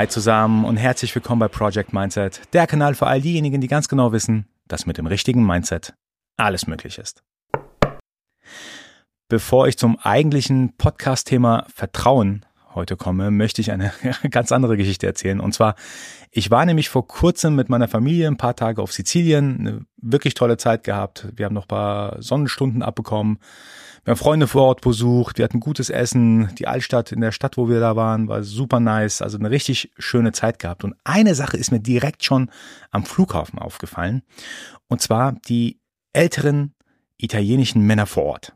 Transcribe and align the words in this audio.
Hi 0.00 0.08
zusammen 0.08 0.64
und 0.64 0.78
herzlich 0.78 1.14
willkommen 1.14 1.40
bei 1.40 1.48
Project 1.48 1.92
Mindset, 1.92 2.40
der 2.54 2.66
Kanal 2.66 2.94
für 2.94 3.06
all 3.06 3.20
diejenigen, 3.20 3.60
die 3.60 3.68
ganz 3.68 3.86
genau 3.86 4.12
wissen, 4.12 4.48
dass 4.66 4.86
mit 4.86 4.96
dem 4.96 5.06
richtigen 5.06 5.44
Mindset 5.44 5.92
alles 6.38 6.66
möglich 6.66 6.96
ist. 6.96 7.22
Bevor 9.28 9.68
ich 9.68 9.76
zum 9.76 9.98
eigentlichen 9.98 10.74
Podcast-Thema 10.78 11.66
Vertrauen 11.68 12.46
heute 12.80 12.96
komme, 12.96 13.30
möchte 13.30 13.60
ich 13.60 13.70
eine 13.70 13.92
ganz 14.30 14.52
andere 14.52 14.76
Geschichte 14.76 15.06
erzählen. 15.06 15.40
Und 15.40 15.52
zwar, 15.52 15.74
ich 16.30 16.50
war 16.50 16.66
nämlich 16.66 16.88
vor 16.88 17.06
kurzem 17.06 17.54
mit 17.54 17.68
meiner 17.68 17.88
Familie 17.88 18.26
ein 18.26 18.36
paar 18.36 18.56
Tage 18.56 18.82
auf 18.82 18.92
Sizilien, 18.92 19.60
eine 19.60 19.86
wirklich 19.96 20.34
tolle 20.34 20.56
Zeit 20.56 20.84
gehabt. 20.84 21.28
Wir 21.34 21.46
haben 21.46 21.54
noch 21.54 21.68
paar 21.68 22.20
Sonnenstunden 22.22 22.82
abbekommen. 22.82 23.38
Wir 24.04 24.12
haben 24.12 24.18
Freunde 24.18 24.46
vor 24.46 24.62
Ort 24.62 24.80
besucht, 24.80 25.36
wir 25.36 25.44
hatten 25.44 25.60
gutes 25.60 25.90
Essen, 25.90 26.48
die 26.58 26.66
Altstadt 26.66 27.12
in 27.12 27.20
der 27.20 27.32
Stadt, 27.32 27.58
wo 27.58 27.68
wir 27.68 27.80
da 27.80 27.96
waren, 27.96 28.28
war 28.28 28.42
super 28.42 28.80
nice, 28.80 29.20
also 29.20 29.38
eine 29.38 29.50
richtig 29.50 29.92
schöne 29.98 30.32
Zeit 30.32 30.58
gehabt. 30.58 30.84
Und 30.84 30.94
eine 31.04 31.34
Sache 31.34 31.58
ist 31.58 31.70
mir 31.70 31.80
direkt 31.80 32.24
schon 32.24 32.50
am 32.90 33.04
Flughafen 33.04 33.58
aufgefallen, 33.58 34.22
und 34.88 35.02
zwar 35.02 35.32
die 35.32 35.80
älteren 36.14 36.74
italienischen 37.18 37.82
Männer 37.82 38.06
vor 38.06 38.24
Ort 38.24 38.54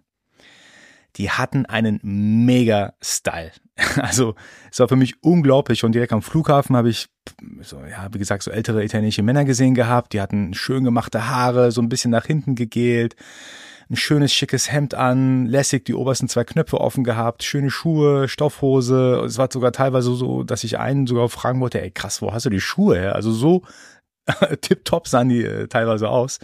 die 1.16 1.30
hatten 1.30 1.66
einen 1.66 2.00
mega 2.02 2.94
Style. 3.02 3.52
Also 3.96 4.34
es 4.70 4.78
war 4.80 4.88
für 4.88 4.96
mich 4.96 5.22
unglaublich. 5.22 5.84
Und 5.84 5.92
direkt 5.92 6.12
am 6.12 6.22
Flughafen 6.22 6.76
habe 6.76 6.90
ich, 6.90 7.06
so, 7.60 7.80
ja, 7.84 8.08
wie 8.12 8.18
gesagt, 8.18 8.42
so 8.42 8.50
ältere 8.50 8.84
italienische 8.84 9.22
Männer 9.22 9.44
gesehen 9.44 9.74
gehabt. 9.74 10.12
Die 10.12 10.20
hatten 10.20 10.54
schön 10.54 10.84
gemachte 10.84 11.28
Haare, 11.28 11.72
so 11.72 11.80
ein 11.80 11.88
bisschen 11.88 12.10
nach 12.10 12.26
hinten 12.26 12.54
gegelt, 12.54 13.16
ein 13.90 13.96
schönes, 13.96 14.32
schickes 14.32 14.70
Hemd 14.72 14.94
an, 14.94 15.46
lässig 15.46 15.84
die 15.84 15.94
obersten 15.94 16.28
zwei 16.28 16.44
Knöpfe 16.44 16.80
offen 16.80 17.04
gehabt, 17.04 17.42
schöne 17.42 17.70
Schuhe, 17.70 18.28
Stoffhose. 18.28 19.22
Es 19.26 19.38
war 19.38 19.48
sogar 19.52 19.72
teilweise 19.72 20.14
so, 20.14 20.42
dass 20.42 20.64
ich 20.64 20.78
einen 20.78 21.06
sogar 21.06 21.28
fragen 21.28 21.60
wollte, 21.60 21.82
ey 21.82 21.90
krass, 21.90 22.22
wo 22.22 22.32
hast 22.32 22.46
du 22.46 22.50
die 22.50 22.60
Schuhe 22.60 22.98
her? 22.98 23.14
Also 23.14 23.32
so 23.32 23.62
tipptopp 24.60 25.06
sahen 25.08 25.28
die 25.28 25.44
äh, 25.44 25.68
teilweise 25.68 26.08
aus. 26.08 26.38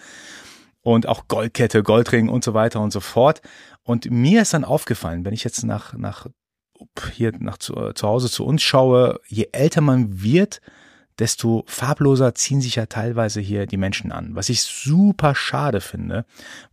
Und 0.82 1.06
auch 1.06 1.28
Goldkette, 1.28 1.82
Goldring 1.82 2.30
und 2.30 2.42
so 2.42 2.54
weiter 2.54 2.80
und 2.80 2.90
so 2.90 3.00
fort. 3.00 3.42
Und 3.82 4.10
mir 4.10 4.42
ist 4.42 4.54
dann 4.54 4.64
aufgefallen, 4.64 5.24
wenn 5.24 5.34
ich 5.34 5.44
jetzt 5.44 5.62
nach, 5.62 5.92
nach 5.94 6.26
hier 7.14 7.32
nach 7.38 7.58
zu, 7.58 7.76
äh, 7.76 7.94
zu 7.94 8.06
Hause 8.06 8.30
zu 8.30 8.44
uns 8.44 8.62
schaue, 8.62 9.20
je 9.26 9.48
älter 9.52 9.80
man 9.80 10.22
wird, 10.22 10.60
desto 11.18 11.64
farbloser 11.66 12.34
ziehen 12.34 12.60
sich 12.60 12.76
ja 12.76 12.86
teilweise 12.86 13.40
hier 13.40 13.66
die 13.66 13.76
Menschen 13.76 14.10
an, 14.10 14.34
was 14.34 14.48
ich 14.48 14.62
super 14.62 15.34
schade 15.34 15.80
finde, 15.80 16.24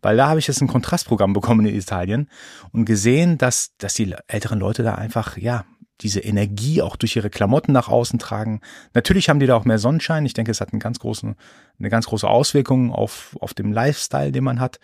weil 0.01 0.17
da 0.17 0.29
habe 0.29 0.39
ich 0.39 0.47
jetzt 0.47 0.61
ein 0.61 0.67
Kontrastprogramm 0.67 1.33
bekommen 1.33 1.65
in 1.65 1.75
Italien 1.75 2.29
und 2.71 2.85
gesehen, 2.85 3.37
dass, 3.37 3.75
dass 3.77 3.93
die 3.93 4.15
älteren 4.27 4.59
Leute 4.59 4.83
da 4.83 4.95
einfach, 4.95 5.37
ja, 5.37 5.65
diese 6.01 6.19
Energie 6.19 6.81
auch 6.81 6.95
durch 6.95 7.15
ihre 7.15 7.29
Klamotten 7.29 7.71
nach 7.71 7.87
außen 7.87 8.19
tragen. 8.19 8.61
Natürlich 8.93 9.29
haben 9.29 9.39
die 9.39 9.47
da 9.47 9.55
auch 9.55 9.65
mehr 9.65 9.79
Sonnenschein. 9.79 10.25
Ich 10.25 10.33
denke, 10.33 10.51
es 10.51 10.61
hat 10.61 10.71
einen 10.71 10.79
ganz 10.79 10.99
großen, 10.99 11.35
eine 11.79 11.89
ganz 11.89 12.05
große 12.05 12.27
Auswirkung 12.27 12.91
auf, 12.91 13.35
auf 13.39 13.55
dem 13.55 13.71
Lifestyle, 13.71 14.31
den 14.31 14.43
man 14.43 14.59
hat. 14.59 14.79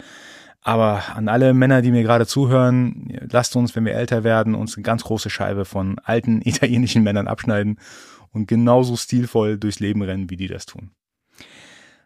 Aber 0.64 1.04
an 1.16 1.28
alle 1.28 1.54
Männer, 1.54 1.82
die 1.82 1.92
mir 1.92 2.04
gerade 2.04 2.26
zuhören, 2.26 3.18
lasst 3.30 3.56
uns, 3.56 3.76
wenn 3.76 3.86
wir 3.86 3.96
älter 3.96 4.24
werden, 4.24 4.56
uns 4.56 4.76
eine 4.76 4.84
ganz 4.84 5.04
große 5.04 5.30
Scheibe 5.30 5.66
von 5.66 6.00
alten 6.00 6.42
italienischen 6.46 7.04
Männern 7.04 7.28
abschneiden 7.28 7.80
und 8.32 8.48
genauso 8.48 8.96
stilvoll 8.96 9.58
durchs 9.58 9.80
Leben 9.80 10.02
rennen, 10.02 10.30
wie 10.30 10.38
die 10.38 10.48
das 10.48 10.66
tun. 10.66 10.92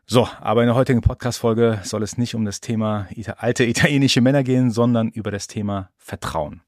So, 0.08 0.28
aber 0.40 0.62
in 0.62 0.68
der 0.68 0.76
heutigen 0.76 1.02
Podcast-Folge 1.02 1.82
soll 1.84 2.02
es 2.02 2.18
nicht 2.18 2.34
um 2.34 2.46
das 2.46 2.62
Thema 2.62 3.08
alte 3.38 3.66
italienische 3.66 4.22
Männer 4.22 4.44
gehen, 4.44 4.72
sondern 4.72 5.10
über 5.10 5.32
das 5.32 5.48
Thema 5.48 5.90
Vertrauen. 5.98 6.62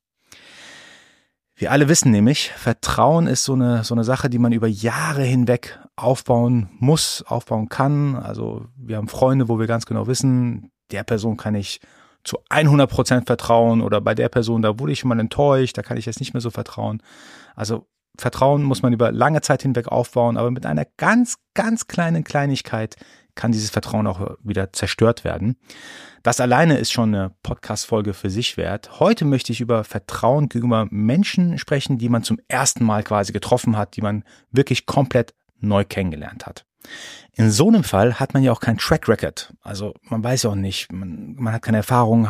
Wir 1.56 1.72
alle 1.72 1.90
wissen 1.90 2.12
nämlich, 2.12 2.52
Vertrauen 2.52 3.28
ist 3.28 3.44
so 3.44 3.54
eine, 3.54 3.84
so 3.84 3.94
eine 3.94 4.04
Sache, 4.04 4.30
die 4.30 4.40
man 4.40 4.52
über 4.52 4.68
Jahre 4.68 5.24
hinweg 5.24 5.80
aufbauen 5.96 6.70
muss, 6.80 7.24
aufbauen 7.24 7.68
kann. 7.68 8.16
Also 8.16 8.68
wir 8.78 8.98
haben 8.98 9.08
Freunde, 9.10 9.50
wo 9.50 9.60
wir 9.60 9.68
ganz 9.68 9.86
genau 9.86 10.08
wissen, 10.08 10.72
der 10.92 11.04
Person 11.04 11.38
kann 11.38 11.56
ich 11.56 11.80
zu 12.24 12.38
100 12.50 12.90
Prozent 12.90 13.26
vertrauen 13.28 13.82
oder 13.82 14.02
bei 14.02 14.14
der 14.14 14.30
Person, 14.30 14.62
da 14.62 14.80
wurde 14.80 14.92
ich 14.92 15.00
schon 15.00 15.10
mal 15.10 15.20
enttäuscht, 15.20 15.78
da 15.78 15.82
kann 15.82 15.98
ich 15.98 16.06
jetzt 16.06 16.20
nicht 16.20 16.34
mehr 16.34 16.42
so 16.42 16.50
vertrauen. 16.50 17.02
Also 17.56 17.88
Vertrauen 18.18 18.64
muss 18.64 18.82
man 18.82 18.94
über 18.94 19.12
lange 19.12 19.42
Zeit 19.42 19.62
hinweg 19.62 19.88
aufbauen, 19.88 20.38
aber 20.38 20.52
mit 20.52 20.66
einer 20.66 20.86
ganz, 20.98 21.38
ganz 21.54 21.88
kleinen 21.88 22.24
Kleinigkeit 22.24 22.96
kann 23.36 23.54
dieses 23.54 23.70
Vertrauen 23.70 24.08
auch 24.08 24.36
wieder 24.44 24.74
zerstört 24.74 25.24
werden. 25.24 25.56
Das 26.24 26.42
alleine 26.42 26.78
ist 26.78 26.92
schon 26.92 27.16
eine 27.16 27.32
Podcast-Folge 27.44 28.14
für 28.14 28.30
sich 28.30 28.58
wert. 28.58 29.00
Heute 29.00 29.24
möchte 29.24 29.54
ich 29.54 29.62
über 29.62 29.86
Vertrauen 29.86 30.50
gegenüber 30.50 30.88
Menschen 30.90 31.58
sprechen, 31.58 31.98
die 31.98 32.10
man 32.10 32.24
zum 32.24 32.40
ersten 32.50 32.84
Mal 32.84 33.04
quasi 33.04 33.32
getroffen 33.32 33.78
hat, 33.78 33.96
die 33.96 34.02
man 34.02 34.26
wirklich 34.52 34.86
komplett 34.86 35.34
neu 35.62 35.86
kennengelernt 35.86 36.46
hat. 36.46 36.66
In 37.34 37.52
so 37.52 37.70
einem 37.70 37.86
Fall 37.86 38.20
hat 38.20 38.34
man 38.34 38.44
ja 38.44 38.52
auch 38.52 38.60
kein 38.60 38.78
Track 38.78 39.08
Record. 39.08 39.54
Also 39.62 39.94
man 40.10 40.22
weiß 40.22 40.44
ja 40.44 40.50
auch 40.50 40.56
nicht, 40.56 40.92
man, 40.92 41.36
man 41.38 41.54
hat 41.54 41.62
keine 41.62 41.78
Erfahrung, 41.78 42.28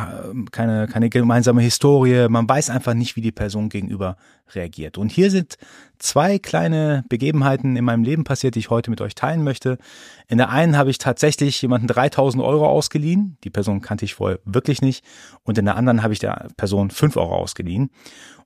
keine, 0.52 0.88
keine 0.88 1.10
gemeinsame 1.10 1.62
Historie, 1.62 2.28
man 2.30 2.48
weiß 2.48 2.70
einfach 2.70 2.94
nicht, 2.94 3.16
wie 3.16 3.22
die 3.22 3.32
Person 3.32 3.70
gegenüber 3.70 4.18
reagiert. 4.54 5.00
Und 5.00 5.12
hier 5.12 5.32
sind 5.32 5.58
zwei 5.98 6.38
kleine 6.38 7.06
Begebenheiten 7.10 7.76
in 7.76 7.86
meinem 7.86 8.04
Leben 8.04 8.24
passiert, 8.24 8.54
die 8.54 8.60
ich 8.60 8.70
heute 8.70 8.92
mit 8.92 9.02
euch 9.02 9.16
teilen 9.16 9.44
möchte. 9.44 9.80
In 10.28 10.38
der 10.38 10.50
einen 10.50 10.78
habe 10.78 10.92
ich 10.92 11.00
tatsächlich 11.00 11.60
jemanden 11.60 11.88
3000 11.88 12.44
Euro 12.44 12.68
ausgeliehen. 12.68 13.38
Die 13.44 13.50
Person 13.50 13.82
kannte 13.82 14.06
ich 14.06 14.14
vorher 14.14 14.40
wirklich 14.46 14.82
nicht. 14.84 15.04
Und 15.44 15.58
in 15.58 15.66
der 15.66 15.76
anderen 15.76 16.04
habe 16.04 16.14
ich 16.14 16.20
der 16.20 16.50
Person 16.56 16.92
5 16.92 17.18
Euro 17.18 17.36
ausgeliehen. 17.36 17.90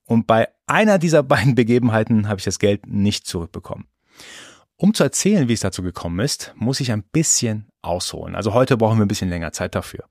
Und 0.05 0.27
bei 0.27 0.47
einer 0.65 0.97
dieser 0.97 1.23
beiden 1.23 1.55
Begebenheiten 1.55 2.29
habe 2.29 2.39
ich 2.39 2.45
das 2.45 2.59
Geld 2.59 2.87
nicht 2.87 3.27
zurückbekommen. 3.27 3.85
Um 4.75 4.93
zu 4.93 5.03
erzählen, 5.03 5.47
wie 5.47 5.53
es 5.53 5.59
dazu 5.59 5.83
gekommen 5.83 6.19
ist, 6.19 6.53
muss 6.55 6.79
ich 6.79 6.91
ein 6.91 7.03
bisschen 7.03 7.67
ausholen. 7.81 8.35
Also 8.35 8.53
heute 8.53 8.77
brauchen 8.77 8.97
wir 8.97 9.05
ein 9.05 9.09
bisschen 9.09 9.29
länger 9.29 9.51
Zeit 9.51 9.75
dafür. 9.75 10.05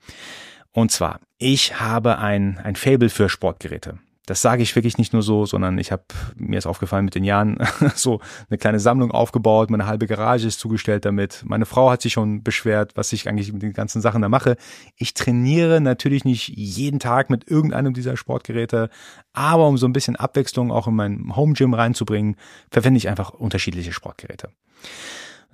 Und 0.73 0.91
zwar, 0.91 1.21
ich 1.39 1.81
habe 1.81 2.19
ein, 2.19 2.59
ein 2.59 2.77
Fable 2.77 3.11
für 3.11 3.29
Sportgeräte. 3.29 3.99
Das 4.33 4.41
sage 4.41 4.63
ich 4.63 4.75
wirklich 4.75 4.97
nicht 4.97 5.13
nur 5.13 5.21
so, 5.21 5.45
sondern 5.45 5.77
ich 5.77 5.93
habe 5.93 6.05
mir 6.37 6.57
ist 6.57 6.65
aufgefallen 6.65 7.05
mit 7.05 7.15
den 7.15 7.23
Jahren 7.23 7.59
so 7.95 8.23
eine 8.49 8.57
kleine 8.57 8.81
Sammlung 8.81 9.11
aufgebaut, 9.11 9.69
meine 9.69 9.85
halbe 9.85 10.07
Garage 10.07 10.47
ist 10.47 10.59
zugestellt 10.59 11.05
damit. 11.05 11.43
Meine 11.45 11.67
Frau 11.67 11.91
hat 11.91 12.01
sich 12.01 12.15
schon 12.15 12.43
beschwert, 12.43 12.93
was 12.95 13.13
ich 13.13 13.29
eigentlich 13.29 13.53
mit 13.53 13.61
den 13.61 13.75
ganzen 13.75 14.01
Sachen 14.01 14.23
da 14.23 14.31
mache. 14.31 14.57
Ich 14.97 15.13
trainiere 15.13 15.83
natürlich 15.83 16.25
nicht 16.25 16.49
jeden 16.49 16.99
Tag 16.99 17.29
mit 17.29 17.47
irgendeinem 17.47 17.93
dieser 17.93 18.17
Sportgeräte, 18.17 18.89
aber 19.35 19.69
um 19.69 19.77
so 19.77 19.85
ein 19.85 19.93
bisschen 19.93 20.17
Abwechslung 20.17 20.73
auch 20.73 20.87
in 20.87 20.95
mein 20.95 21.37
Home 21.37 21.53
Gym 21.53 21.75
reinzubringen, 21.75 22.37
verwende 22.71 22.97
ich 22.97 23.11
einfach 23.11 23.33
unterschiedliche 23.35 23.93
Sportgeräte. 23.93 24.49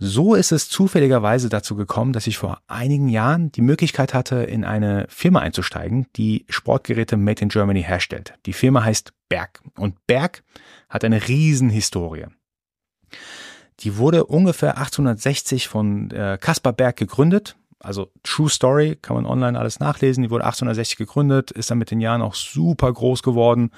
So 0.01 0.37
ist 0.37 0.53
es 0.53 0.69
zufälligerweise 0.69 1.49
dazu 1.49 1.75
gekommen, 1.75 2.13
dass 2.13 2.29
ich 2.29 2.39
vor 2.39 2.61
einigen 2.69 3.09
Jahren 3.09 3.51
die 3.51 3.63
Möglichkeit 3.63 4.15
hatte, 4.15 4.37
in 4.37 4.65
eine 4.65 5.07
Firma 5.09 5.41
einzusteigen, 5.41 6.07
die 6.15 6.47
Sportgeräte 6.49 7.17
Made 7.17 7.43
in 7.43 7.49
Germany 7.49 7.83
herstellt. 7.83 8.35
Die 8.47 8.53
Firma 8.53 8.85
heißt 8.85 9.13
Berg 9.29 9.61
und 9.77 10.07
Berg 10.07 10.45
hat 10.89 11.05
eine 11.05 11.27
Riesenhistorie. 11.27 12.27
Die 13.81 13.97
wurde 13.97 14.25
ungefähr 14.25 14.79
1860 14.79 15.67
von 15.67 16.11
äh, 16.13 16.39
Kaspar 16.41 16.73
Berg 16.73 16.97
gegründet. 16.97 17.57
Also 17.81 18.11
True 18.23 18.49
Story, 18.49 18.97
kann 19.01 19.17
man 19.17 19.27
online 19.27 19.59
alles 19.59 19.81
nachlesen. 19.81 20.23
Die 20.23 20.31
wurde 20.31 20.45
1860 20.45 20.97
gegründet, 20.97 21.51
ist 21.51 21.71
dann 21.71 21.79
mit 21.79 21.91
den 21.91 22.01
Jahren 22.01 22.23
auch 22.23 22.35
super 22.35 22.93
groß 22.93 23.23
geworden 23.23 23.73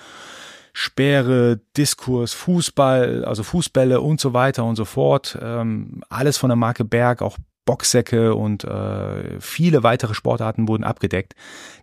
Speere, 0.73 1.61
Diskurs, 1.77 2.33
Fußball, 2.33 3.25
also 3.25 3.43
Fußbälle 3.43 4.01
und 4.01 4.21
so 4.21 4.33
weiter 4.33 4.65
und 4.65 4.77
so 4.77 4.85
fort. 4.85 5.39
Ähm, 5.41 6.03
alles 6.09 6.37
von 6.37 6.49
der 6.49 6.57
Marke 6.57 6.85
Berg, 6.85 7.23
auch 7.23 7.39
Boxsäcke 7.65 8.35
und 8.35 8.65
äh, 8.65 9.41
viele 9.41 9.83
weitere 9.83 10.15
Sportarten 10.15 10.67
wurden 10.69 10.85
abgedeckt. 10.85 11.35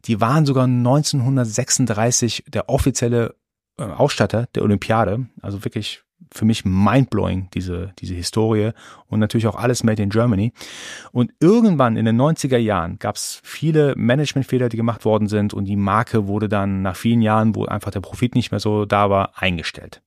Die 0.06 0.20
waren 0.20 0.46
sogar 0.46 0.66
1936 0.66 2.44
der 2.48 2.70
offizielle 2.70 3.36
äh, 3.78 3.84
Ausstatter 3.84 4.48
der 4.56 4.64
Olympiade. 4.64 5.28
Also 5.42 5.64
wirklich 5.64 6.04
für 6.32 6.46
mich 6.46 6.66
mindblowing, 6.66 7.50
diese, 7.54 7.94
diese 8.00 8.14
Historie 8.14 8.72
und 9.08 9.20
natürlich 9.20 9.48
auch 9.48 9.56
alles 9.56 9.84
made 9.84 10.02
in 10.02 10.10
Germany. 10.10 10.52
Und 11.12 11.32
irgendwann 11.40 11.96
in 11.96 12.06
den 12.06 12.20
90er 12.20 12.58
Jahren 12.58 13.00
gab 13.00 13.16
es 13.16 13.40
viele 13.44 13.94
Managementfehler, 13.96 14.70
die 14.70 14.78
gemacht 14.78 15.06
worden 15.06 15.28
sind 15.28 15.54
und 15.54 15.66
die 15.66 15.76
Marke 15.76 16.28
wurde 16.28 16.50
dann 16.50 16.82
nach 16.82 16.96
vielen 16.96 17.22
Jahren, 17.22 17.56
wo 17.56 17.66
einfach 17.66 17.92
der 17.92 18.02
Profit 18.02 18.36
nicht 18.36 18.52
mehr 18.52 18.60
so 18.60 18.86
da 18.86 19.10
war, 19.10 19.32
eingestellt. 19.36 20.02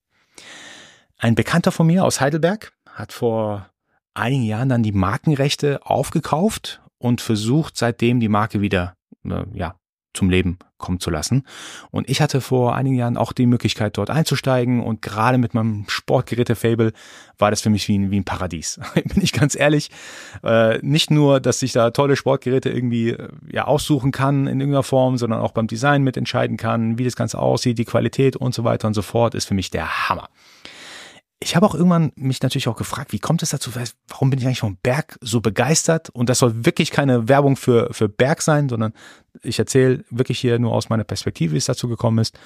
Ein 1.17 1.35
Bekannter 1.35 1.73
von 1.73 1.87
mir 1.87 2.05
aus 2.05 2.21
Heidelberg 2.21 2.73
hat 2.87 3.12
vor 3.12 3.69
einigen 4.15 4.45
Jahren 4.45 4.69
dann 4.69 4.83
die 4.83 4.93
Markenrechte 4.93 5.81
aufgekauft 5.85 6.81
und 6.99 7.21
versucht 7.21 7.77
seitdem 7.77 8.21
die 8.21 8.29
Marke 8.29 8.61
wieder 8.61 8.95
äh, 9.25 9.45
ja, 9.53 9.75
zum 10.12 10.31
Leben 10.31 10.59
kommen 10.79 10.99
zu 10.99 11.11
lassen. 11.11 11.45
Und 11.91 12.09
ich 12.09 12.21
hatte 12.21 12.41
vor 12.41 12.75
einigen 12.75 12.97
Jahren 12.97 13.17
auch 13.17 13.33
die 13.33 13.47
Möglichkeit, 13.47 13.97
dort 13.97 14.11
einzusteigen 14.11 14.81
und 14.81 15.03
gerade 15.03 15.39
mit 15.39 15.55
meinem 15.55 15.85
Sportgeräte-Fable 15.89 16.93
war 17.39 17.51
das 17.51 17.61
für 17.61 17.71
mich 17.71 17.87
wie 17.87 17.99
ein, 17.99 18.11
wie 18.11 18.19
ein 18.19 18.25
Paradies. 18.25 18.81
Bin 18.95 19.23
ich 19.23 19.33
ganz 19.33 19.55
ehrlich. 19.55 19.91
Äh, 20.43 20.79
nicht 20.79 21.11
nur, 21.11 21.41
dass 21.41 21.62
ich 21.62 21.73
da 21.73 21.91
tolle 21.91 22.17
Sportgeräte 22.17 22.71
irgendwie 22.71 23.11
äh, 23.11 23.29
ja 23.53 23.67
aussuchen 23.67 24.11
kann 24.11 24.47
in 24.47 24.61
irgendeiner 24.61 24.83
Form, 24.83 25.17
sondern 25.17 25.41
auch 25.41 25.53
beim 25.53 25.67
Design 25.67 26.03
mitentscheiden 26.03 26.57
kann, 26.57 26.99
wie 26.99 27.05
das 27.05 27.17
Ganze 27.17 27.39
aussieht, 27.39 27.79
die 27.79 27.85
Qualität 27.85 28.37
und 28.37 28.55
so 28.55 28.65
weiter 28.65 28.89
und 28.89 28.95
so 28.95 29.03
fort, 29.03 29.35
ist 29.35 29.47
für 29.47 29.55
mich 29.55 29.71
der 29.71 30.09
Hammer. 30.09 30.29
Ich 31.42 31.56
habe 31.56 31.64
auch 31.64 31.75
irgendwann 31.75 32.12
mich 32.16 32.42
natürlich 32.42 32.69
auch 32.69 32.76
gefragt, 32.76 33.12
wie 33.12 33.19
kommt 33.19 33.42
es 33.42 33.50
dazu, 33.50 33.70
warum 34.08 34.31
bin 34.31 34.38
ich 34.38 34.46
eigentlich 34.46 34.60
vom 34.60 34.76
Berg 34.76 35.19
so 35.22 35.40
begeistert? 35.40 36.10
Und 36.10 36.28
das 36.28 36.38
soll 36.38 36.66
wirklich 36.66 36.90
keine 36.90 37.28
Werbung 37.28 37.56
für, 37.56 37.92
für 37.92 38.08
Berg 38.10 38.42
sein, 38.42 38.69
sondern 38.69 38.92
ich 39.42 39.58
erzähle 39.58 40.04
wirklich 40.10 40.38
hier 40.38 40.58
nur 40.58 40.72
aus 40.72 40.90
meiner 40.90 41.04
Perspektive, 41.04 41.54
wie 41.54 41.58
es 41.58 41.64
dazu 41.64 41.88
gekommen 41.88 42.19
ist. 42.19 42.38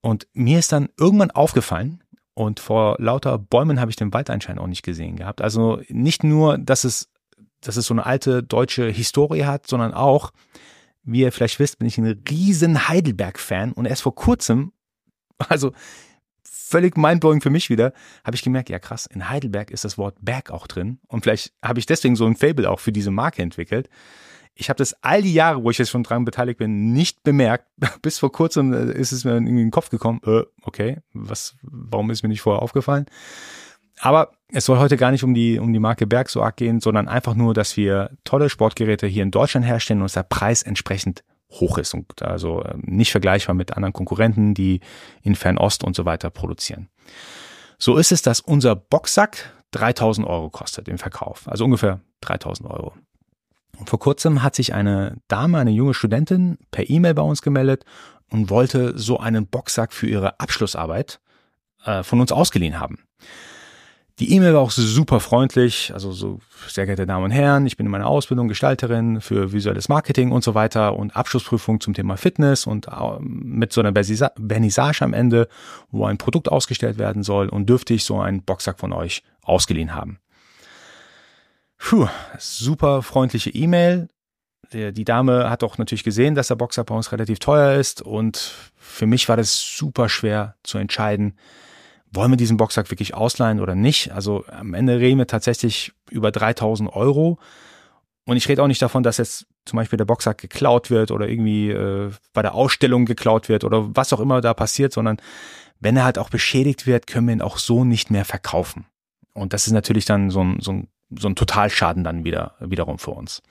Und 0.00 0.28
mir 0.32 0.60
ist 0.60 0.70
dann 0.70 0.90
irgendwann 0.96 1.32
aufgefallen, 1.32 2.04
und 2.34 2.58
vor 2.58 2.96
lauter 2.98 3.38
Bäumen 3.38 3.80
habe 3.80 3.90
ich 3.90 3.96
den 3.96 4.12
Wald 4.12 4.28
anscheinend 4.28 4.60
auch 4.60 4.66
nicht 4.66 4.82
gesehen 4.82 5.16
gehabt. 5.16 5.40
Also 5.40 5.80
nicht 5.88 6.24
nur, 6.24 6.58
dass 6.58 6.84
es, 6.84 7.08
dass 7.60 7.76
es 7.76 7.86
so 7.86 7.94
eine 7.94 8.04
alte 8.04 8.42
deutsche 8.42 8.88
Historie 8.88 9.44
hat, 9.44 9.68
sondern 9.68 9.94
auch, 9.94 10.32
wie 11.04 11.20
ihr 11.20 11.32
vielleicht 11.32 11.60
wisst, 11.60 11.78
bin 11.78 11.86
ich 11.86 11.96
ein 11.96 12.22
riesen 12.28 12.88
Heidelberg-Fan 12.88 13.72
und 13.72 13.86
erst 13.86 14.02
vor 14.02 14.14
kurzem, 14.14 14.72
also 15.48 15.72
völlig 16.64 16.96
mindblowing 16.96 17.40
für 17.40 17.50
mich 17.50 17.70
wieder, 17.70 17.92
habe 18.24 18.36
ich 18.36 18.42
gemerkt, 18.42 18.70
ja 18.70 18.78
krass, 18.78 19.06
in 19.06 19.28
Heidelberg 19.28 19.70
ist 19.70 19.84
das 19.84 19.98
Wort 19.98 20.16
Berg 20.20 20.50
auch 20.50 20.66
drin 20.66 20.98
und 21.08 21.22
vielleicht 21.22 21.52
habe 21.62 21.78
ich 21.78 21.86
deswegen 21.86 22.16
so 22.16 22.26
ein 22.26 22.36
Fable 22.36 22.70
auch 22.70 22.80
für 22.80 22.92
diese 22.92 23.10
Marke 23.10 23.42
entwickelt. 23.42 23.88
Ich 24.56 24.68
habe 24.68 24.78
das 24.78 24.94
all 25.02 25.20
die 25.20 25.34
Jahre, 25.34 25.64
wo 25.64 25.70
ich 25.70 25.78
jetzt 25.78 25.90
schon 25.90 26.04
dran 26.04 26.24
beteiligt 26.24 26.58
bin, 26.58 26.92
nicht 26.92 27.24
bemerkt. 27.24 27.66
Bis 28.02 28.18
vor 28.20 28.30
kurzem 28.30 28.72
äh, 28.72 28.92
ist 28.92 29.12
es 29.12 29.24
mir 29.24 29.36
in 29.36 29.56
den 29.56 29.72
Kopf 29.72 29.90
gekommen. 29.90 30.20
Äh, 30.24 30.42
okay, 30.62 30.98
was, 31.12 31.56
warum 31.62 32.10
ist 32.10 32.22
mir 32.22 32.28
nicht 32.28 32.40
vorher 32.40 32.62
aufgefallen? 32.62 33.06
Aber 34.00 34.32
es 34.52 34.64
soll 34.64 34.78
heute 34.78 34.96
gar 34.96 35.10
nicht 35.10 35.24
um 35.24 35.34
die, 35.34 35.58
um 35.58 35.72
die 35.72 35.78
Marke 35.80 36.06
Berg 36.06 36.28
so 36.30 36.42
arg 36.42 36.56
gehen, 36.56 36.80
sondern 36.80 37.08
einfach 37.08 37.34
nur, 37.34 37.54
dass 37.54 37.76
wir 37.76 38.10
tolle 38.24 38.48
Sportgeräte 38.48 39.06
hier 39.06 39.22
in 39.22 39.30
Deutschland 39.30 39.66
herstellen 39.66 40.00
und 40.00 40.04
dass 40.04 40.12
der 40.12 40.22
Preis 40.22 40.62
entsprechend 40.62 41.24
hoch 41.60 41.78
ist 41.78 41.94
und 41.94 42.22
also 42.22 42.62
äh, 42.62 42.74
nicht 42.82 43.10
vergleichbar 43.10 43.54
mit 43.54 43.76
anderen 43.76 43.92
Konkurrenten, 43.92 44.54
die 44.54 44.80
in 45.22 45.34
Fernost 45.34 45.84
und 45.84 45.96
so 45.96 46.04
weiter 46.04 46.30
produzieren. 46.30 46.88
So 47.78 47.96
ist 47.96 48.12
es, 48.12 48.22
dass 48.22 48.40
unser 48.40 48.76
Boxsack 48.76 49.52
3000 49.72 50.26
Euro 50.26 50.50
kostet 50.50 50.88
im 50.88 50.98
Verkauf, 50.98 51.48
also 51.48 51.64
ungefähr 51.64 52.00
3000 52.20 52.70
Euro. 52.70 52.94
Und 53.76 53.90
vor 53.90 53.98
kurzem 53.98 54.42
hat 54.42 54.54
sich 54.54 54.72
eine 54.72 55.16
Dame, 55.28 55.58
eine 55.58 55.72
junge 55.72 55.94
Studentin, 55.94 56.58
per 56.70 56.88
E-Mail 56.88 57.14
bei 57.14 57.22
uns 57.22 57.42
gemeldet 57.42 57.84
und 58.30 58.50
wollte 58.50 58.96
so 58.96 59.18
einen 59.18 59.46
Boxsack 59.46 59.92
für 59.92 60.06
ihre 60.06 60.38
Abschlussarbeit 60.38 61.20
äh, 61.84 62.02
von 62.02 62.20
uns 62.20 62.30
ausgeliehen 62.30 62.78
haben. 62.78 62.98
Die 64.20 64.32
E-Mail 64.32 64.54
war 64.54 64.60
auch 64.60 64.70
super 64.70 65.18
freundlich, 65.18 65.90
also 65.92 66.12
so, 66.12 66.38
sehr 66.68 66.86
geehrte 66.86 67.04
Damen 67.04 67.24
und 67.24 67.30
Herren, 67.32 67.66
ich 67.66 67.76
bin 67.76 67.86
in 67.86 67.90
meiner 67.90 68.06
Ausbildung 68.06 68.46
Gestalterin 68.46 69.20
für 69.20 69.52
visuelles 69.52 69.88
Marketing 69.88 70.30
und 70.30 70.44
so 70.44 70.54
weiter 70.54 70.94
und 70.94 71.16
Abschlussprüfung 71.16 71.80
zum 71.80 71.94
Thema 71.94 72.16
Fitness 72.16 72.64
und 72.64 72.86
mit 73.20 73.72
so 73.72 73.80
einer 73.80 73.92
Vernissage 73.92 75.02
am 75.02 75.14
Ende, 75.14 75.48
wo 75.90 76.04
ein 76.04 76.16
Produkt 76.16 76.48
ausgestellt 76.48 76.96
werden 76.96 77.24
soll 77.24 77.48
und 77.48 77.68
dürfte 77.68 77.92
ich 77.92 78.04
so 78.04 78.20
einen 78.20 78.42
Boxsack 78.42 78.78
von 78.78 78.92
euch 78.92 79.24
ausgeliehen 79.42 79.96
haben. 79.96 80.20
Puh, 81.76 82.06
super 82.38 83.02
freundliche 83.02 83.50
E-Mail. 83.50 84.08
Die 84.72 85.04
Dame 85.04 85.50
hat 85.50 85.64
auch 85.64 85.76
natürlich 85.76 86.04
gesehen, 86.04 86.36
dass 86.36 86.48
der 86.48 86.54
Boxer 86.54 86.84
bei 86.84 86.94
uns 86.94 87.10
relativ 87.10 87.40
teuer 87.40 87.78
ist 87.80 88.00
und 88.00 88.52
für 88.76 89.06
mich 89.06 89.28
war 89.28 89.36
das 89.36 89.76
super 89.76 90.08
schwer 90.08 90.54
zu 90.62 90.78
entscheiden, 90.78 91.36
wollen 92.14 92.32
wir 92.32 92.36
diesen 92.36 92.56
Boxsack 92.56 92.90
wirklich 92.90 93.14
ausleihen 93.14 93.60
oder 93.60 93.74
nicht? 93.74 94.12
Also 94.12 94.44
am 94.48 94.74
Ende 94.74 94.98
reden 94.98 95.18
wir 95.18 95.26
tatsächlich 95.26 95.92
über 96.10 96.30
3000 96.30 96.94
Euro. 96.94 97.38
Und 98.26 98.36
ich 98.36 98.48
rede 98.48 98.62
auch 98.62 98.68
nicht 98.68 98.80
davon, 98.80 99.02
dass 99.02 99.18
jetzt 99.18 99.46
zum 99.64 99.76
Beispiel 99.76 99.96
der 99.96 100.06
Boxsack 100.06 100.38
geklaut 100.38 100.90
wird 100.90 101.10
oder 101.10 101.28
irgendwie 101.28 101.70
äh, 101.70 102.10
bei 102.32 102.42
der 102.42 102.54
Ausstellung 102.54 103.04
geklaut 103.04 103.48
wird 103.48 103.64
oder 103.64 103.94
was 103.94 104.12
auch 104.12 104.20
immer 104.20 104.40
da 104.40 104.54
passiert, 104.54 104.92
sondern 104.92 105.18
wenn 105.80 105.96
er 105.96 106.04
halt 106.04 106.18
auch 106.18 106.30
beschädigt 106.30 106.86
wird, 106.86 107.06
können 107.06 107.26
wir 107.26 107.34
ihn 107.34 107.42
auch 107.42 107.58
so 107.58 107.84
nicht 107.84 108.10
mehr 108.10 108.24
verkaufen. 108.24 108.86
Und 109.34 109.52
das 109.52 109.66
ist 109.66 109.72
natürlich 109.72 110.04
dann 110.04 110.30
so 110.30 110.42
ein, 110.42 110.60
so 110.60 110.72
ein 110.72 110.88
so 111.18 111.28
ein 111.28 111.36
Totalschaden 111.36 112.04
dann 112.04 112.24
wieder 112.24 112.54
wiederum 112.60 112.98
für 112.98 113.10
uns. 113.10 113.42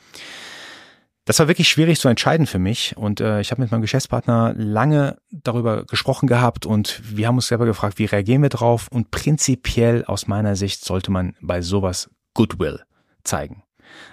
Das 1.26 1.40
war 1.40 1.48
wirklich 1.48 1.70
schwierig 1.70 2.00
zu 2.00 2.10
entscheiden 2.10 2.48
für 2.48 2.60
mich 2.60 2.98
und 2.98 3.22
äh, 3.22 3.40
ich 3.40 3.52
habe 3.52 3.62
mit 3.62 3.72
meinem 3.72 3.82
Geschäftspartner 3.82 4.54
lange 4.58 5.18
darüber 5.32 5.86
gesprochen 5.86 6.28
gehabt 6.28 6.66
und 6.66 7.02
wir 7.16 7.28
haben 7.28 7.36
uns 7.36 7.48
selber 7.48 7.66
gefragt, 7.66 7.98
wie 7.98 8.06
reagieren 8.06 8.42
wir 8.42 8.50
drauf 8.50 8.90
und 8.92 9.10
prinzipiell 9.10 10.04
aus 10.04 10.28
meiner 10.28 10.58
Sicht 10.58 10.84
sollte 10.84 11.12
man 11.12 11.36
bei 11.40 11.62
sowas 11.62 12.10
Goodwill 12.34 12.82
zeigen. 13.24 13.64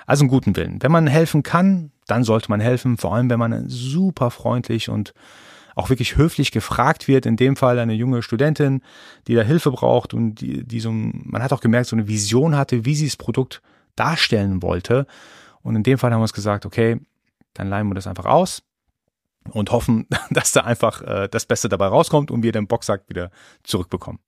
Also 0.06 0.22
einen 0.22 0.30
guten 0.30 0.54
Willen. 0.54 0.80
Wenn 0.82 0.92
man 0.92 1.08
helfen 1.08 1.42
kann, 1.42 1.90
dann 2.06 2.22
sollte 2.22 2.48
man 2.48 2.60
helfen, 2.60 2.96
vor 2.96 3.14
allem 3.14 3.28
wenn 3.28 3.38
man 3.40 3.68
super 3.68 4.30
freundlich 4.30 4.88
und 4.88 5.12
auch 5.74 5.88
wirklich 5.88 6.16
höflich 6.16 6.52
gefragt 6.52 7.08
wird, 7.08 7.26
in 7.26 7.36
dem 7.36 7.56
Fall 7.56 7.78
eine 7.78 7.94
junge 7.94 8.22
Studentin, 8.22 8.82
die 9.26 9.34
da 9.34 9.42
Hilfe 9.42 9.72
braucht 9.72 10.14
und 10.14 10.36
die, 10.36 10.64
die 10.64 10.80
so, 10.80 10.92
man 10.92 11.42
hat 11.42 11.52
auch 11.52 11.60
gemerkt, 11.60 11.88
so 11.88 11.96
eine 11.96 12.06
Vision 12.06 12.56
hatte, 12.56 12.84
wie 12.84 12.94
sie 12.94 13.06
das 13.06 13.16
Produkt 13.16 13.62
darstellen 13.96 14.62
wollte. 14.62 15.06
Und 15.62 15.76
in 15.76 15.82
dem 15.82 15.98
Fall 15.98 16.12
haben 16.12 16.20
wir 16.20 16.24
uns 16.24 16.32
gesagt, 16.32 16.66
okay, 16.66 17.00
dann 17.54 17.68
leihen 17.68 17.88
wir 17.88 17.94
das 17.94 18.06
einfach 18.06 18.26
aus 18.26 18.62
und 19.52 19.70
hoffen, 19.72 20.06
dass 20.30 20.52
da 20.52 20.62
einfach 20.62 21.02
äh, 21.02 21.28
das 21.28 21.46
Beste 21.46 21.68
dabei 21.68 21.86
rauskommt 21.86 22.30
und 22.30 22.42
wir 22.42 22.52
den 22.52 22.66
Boxsack 22.66 23.08
wieder 23.08 23.30
zurückbekommen. 23.62 24.20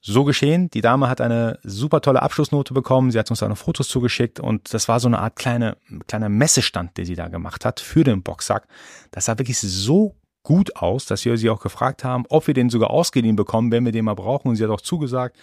So 0.00 0.22
geschehen. 0.22 0.70
Die 0.70 0.82
Dame 0.82 1.08
hat 1.08 1.20
eine 1.20 1.58
super 1.64 2.00
tolle 2.00 2.22
Abschlussnote 2.22 2.72
bekommen. 2.72 3.10
Sie 3.10 3.18
hat 3.18 3.28
uns 3.30 3.42
eine 3.42 3.56
Fotos 3.56 3.88
zugeschickt 3.88 4.38
und 4.38 4.72
das 4.72 4.86
war 4.86 5.00
so 5.00 5.08
eine 5.08 5.18
Art 5.18 5.34
kleine, 5.34 5.78
kleiner 6.06 6.28
Messestand, 6.28 6.96
den 6.96 7.06
sie 7.06 7.16
da 7.16 7.26
gemacht 7.26 7.64
hat 7.64 7.80
für 7.80 8.04
den 8.04 8.22
Boxsack. 8.22 8.68
Das 9.10 9.24
sah 9.24 9.36
wirklich 9.38 9.58
so 9.58 10.14
gut 10.44 10.76
aus, 10.76 11.06
dass 11.06 11.24
wir 11.24 11.36
sie 11.36 11.50
auch 11.50 11.60
gefragt 11.60 12.04
haben, 12.04 12.24
ob 12.28 12.46
wir 12.46 12.54
den 12.54 12.70
sogar 12.70 12.90
ausgeliehen 12.90 13.34
bekommen, 13.34 13.72
wenn 13.72 13.84
wir 13.84 13.90
den 13.90 14.04
mal 14.04 14.14
brauchen. 14.14 14.48
Und 14.48 14.56
sie 14.56 14.62
hat 14.62 14.70
auch 14.70 14.80
zugesagt. 14.80 15.36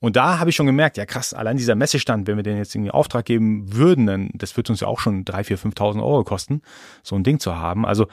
Und 0.00 0.16
da 0.16 0.38
habe 0.38 0.50
ich 0.50 0.56
schon 0.56 0.66
gemerkt, 0.66 0.96
ja 0.96 1.04
krass, 1.04 1.34
allein 1.34 1.58
dieser 1.58 1.74
Messestand, 1.74 2.26
wenn 2.26 2.36
wir 2.36 2.42
den 2.42 2.56
jetzt 2.56 2.74
irgendwie 2.74 2.90
Auftrag 2.90 3.26
geben 3.26 3.74
würden, 3.74 4.06
dann 4.06 4.30
das 4.32 4.56
wird 4.56 4.70
uns 4.70 4.80
ja 4.80 4.88
auch 4.88 4.98
schon 4.98 5.24
drei, 5.26 5.44
vier, 5.44 5.58
5.000 5.58 6.02
Euro 6.02 6.24
kosten, 6.24 6.62
so 7.02 7.16
ein 7.16 7.22
Ding 7.22 7.38
zu 7.38 7.56
haben. 7.56 7.84
Also 7.84 8.06